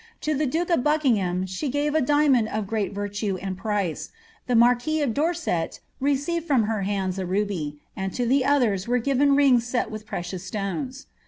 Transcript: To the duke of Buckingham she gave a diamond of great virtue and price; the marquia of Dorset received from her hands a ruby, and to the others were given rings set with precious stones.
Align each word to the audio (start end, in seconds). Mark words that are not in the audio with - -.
To 0.21 0.33
the 0.33 0.47
duke 0.47 0.71
of 0.71 0.83
Buckingham 0.83 1.45
she 1.45 1.69
gave 1.69 1.93
a 1.93 2.01
diamond 2.01 2.47
of 2.49 2.65
great 2.65 2.91
virtue 2.91 3.37
and 3.39 3.55
price; 3.55 4.09
the 4.47 4.55
marquia 4.55 5.03
of 5.03 5.13
Dorset 5.13 5.79
received 5.99 6.47
from 6.47 6.63
her 6.63 6.81
hands 6.81 7.19
a 7.19 7.25
ruby, 7.27 7.77
and 7.95 8.11
to 8.13 8.25
the 8.25 8.43
others 8.43 8.87
were 8.87 8.97
given 8.97 9.35
rings 9.35 9.67
set 9.67 9.91
with 9.91 10.07
precious 10.07 10.43
stones. 10.43 11.05